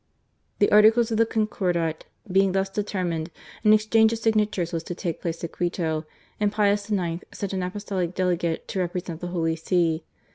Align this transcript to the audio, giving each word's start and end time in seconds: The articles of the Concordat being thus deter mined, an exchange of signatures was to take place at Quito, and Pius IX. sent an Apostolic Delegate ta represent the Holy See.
The 0.57 0.71
articles 0.71 1.11
of 1.11 1.19
the 1.19 1.27
Concordat 1.27 2.05
being 2.31 2.53
thus 2.53 2.71
deter 2.71 3.03
mined, 3.03 3.29
an 3.63 3.71
exchange 3.71 4.11
of 4.11 4.17
signatures 4.17 4.73
was 4.73 4.81
to 4.85 4.95
take 4.95 5.21
place 5.21 5.43
at 5.43 5.51
Quito, 5.51 6.07
and 6.39 6.51
Pius 6.51 6.89
IX. 6.91 7.23
sent 7.31 7.53
an 7.53 7.61
Apostolic 7.61 8.15
Delegate 8.15 8.67
ta 8.67 8.79
represent 8.79 9.21
the 9.21 9.27
Holy 9.27 9.55
See. 9.55 10.03